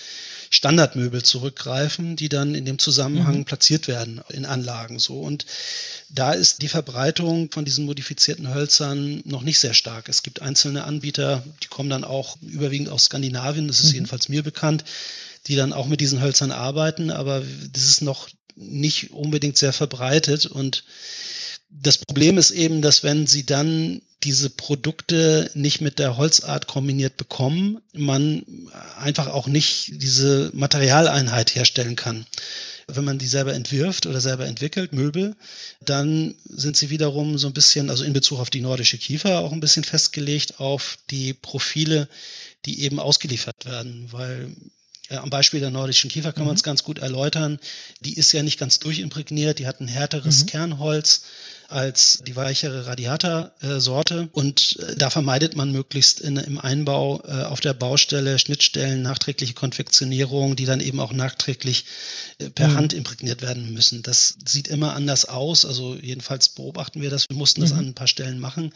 [0.50, 3.46] Standardmöbel zurückgreifen, die dann in dem Zusammenhang mhm.
[3.46, 5.20] platziert werden in Anlagen so.
[5.20, 5.46] Und
[6.10, 10.08] da ist die Verbreitung von diesen modifizierten Hölzern noch nicht sehr stark.
[10.08, 13.96] Es gibt einzelne Anbieter, die kommen dann auch überwiegend aus Skandinavien, das ist mhm.
[13.96, 14.86] jedenfalls mir bekannt,
[15.48, 20.46] die dann auch mit diesen Hölzern arbeiten, aber das ist noch nicht unbedingt sehr verbreitet
[20.46, 20.84] und
[21.70, 27.18] das Problem ist eben, dass wenn sie dann diese Produkte nicht mit der Holzart kombiniert
[27.18, 28.44] bekommen, man
[28.98, 32.26] einfach auch nicht diese Materialeinheit herstellen kann.
[32.88, 35.36] Wenn man die selber entwirft oder selber entwickelt, Möbel,
[35.82, 39.52] dann sind sie wiederum so ein bisschen, also in Bezug auf die nordische Kiefer, auch
[39.52, 42.08] ein bisschen festgelegt auf die Profile,
[42.66, 44.56] die eben ausgeliefert werden, weil
[45.10, 46.48] am Beispiel der nordischen Kiefer kann mhm.
[46.48, 47.60] man es ganz gut erläutern.
[48.02, 50.48] Die ist ja nicht ganz durchimprägniert, die hat ein härteres mhm.
[50.48, 51.22] Kernholz
[51.68, 54.30] als die weichere Radiator-Sorte.
[54.32, 59.54] Und äh, da vermeidet man möglichst in, im Einbau äh, auf der Baustelle Schnittstellen, nachträgliche
[59.54, 61.86] Konfektionierung, die dann eben auch nachträglich
[62.40, 62.76] äh, per mhm.
[62.76, 64.04] Hand imprägniert werden müssen.
[64.04, 65.66] Das sieht immer anders aus.
[65.66, 67.30] Also jedenfalls beobachten wir das.
[67.30, 67.80] Wir mussten das mhm.
[67.80, 68.74] an ein paar Stellen machen.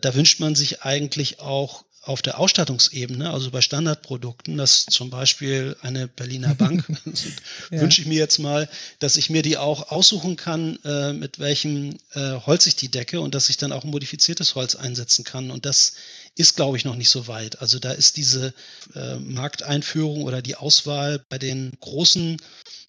[0.00, 5.76] Da wünscht man sich eigentlich auch auf der Ausstattungsebene, also bei Standardprodukten, dass zum Beispiel
[5.82, 6.84] eine Berliner Bank,
[7.70, 7.80] ja.
[7.80, 8.68] wünsche ich mir jetzt mal,
[9.00, 13.20] dass ich mir die auch aussuchen kann, äh, mit welchem äh, Holz ich die decke
[13.20, 15.50] und dass ich dann auch ein modifiziertes Holz einsetzen kann.
[15.50, 15.94] Und das
[16.36, 17.60] ist, glaube ich, noch nicht so weit.
[17.60, 18.54] Also da ist diese
[18.94, 22.36] äh, Markteinführung oder die Auswahl bei den großen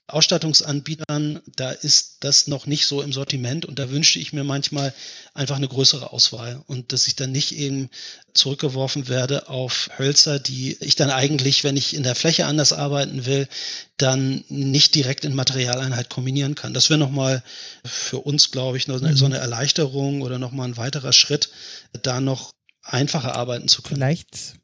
[0.07, 4.93] Ausstattungsanbietern, da ist das noch nicht so im Sortiment und da wünschte ich mir manchmal
[5.33, 7.89] einfach eine größere Auswahl und dass ich dann nicht eben
[8.33, 13.25] zurückgeworfen werde auf Hölzer, die ich dann eigentlich, wenn ich in der Fläche anders arbeiten
[13.25, 13.49] will,
[13.97, 16.73] dann nicht direkt in Materialeinheit kombinieren kann.
[16.73, 17.43] Das wäre nochmal
[17.83, 21.49] für uns, glaube ich, so eine Erleichterung oder nochmal ein weiterer Schritt,
[22.01, 23.97] da noch einfacher arbeiten zu können.
[23.97, 24.55] Vielleicht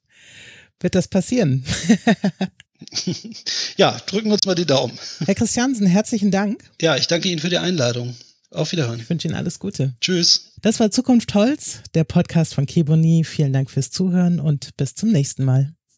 [0.80, 1.66] wird das passieren.
[3.78, 4.98] ja, drücken uns mal die Daumen.
[5.26, 6.64] Herr Christiansen, herzlichen Dank.
[6.82, 8.16] Ja, ich danke Ihnen für die Einladung.
[8.52, 9.00] Auf Wiederhören.
[9.00, 9.96] Ich wünsche Ihnen alles Gute.
[10.00, 10.52] Tschüss.
[10.62, 13.24] Das war Zukunft Holz, der Podcast von Keboni.
[13.24, 15.74] Vielen Dank fürs Zuhören und bis zum nächsten Mal.